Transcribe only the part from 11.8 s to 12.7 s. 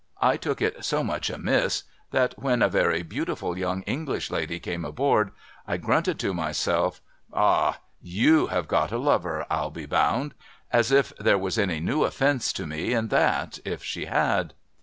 offence to